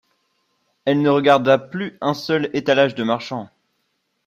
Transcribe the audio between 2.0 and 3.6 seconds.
un seul étalage de marchand.